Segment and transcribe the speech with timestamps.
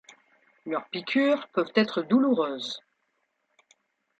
[0.65, 2.81] Leurs piqûres peuvent être douloureuses.